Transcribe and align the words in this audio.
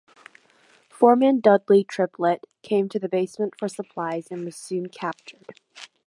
Foreman 0.89 1.41
Dudley 1.41 1.83
Triplett 1.83 2.45
came 2.63 2.89
to 2.89 2.97
the 2.97 3.07
basement 3.07 3.53
for 3.59 3.67
supplies 3.67 4.29
and 4.31 4.43
was 4.45 4.55
soon 4.55 4.87
captured. 4.89 5.53